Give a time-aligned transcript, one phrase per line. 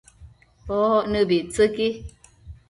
[0.77, 1.87] oc nëbictsëqui